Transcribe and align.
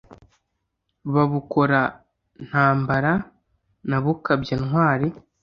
Ba 1.13 1.23
Bukora-ntambara 1.31 3.13
na 3.89 3.97
Bukabya-ntwari, 4.03 5.07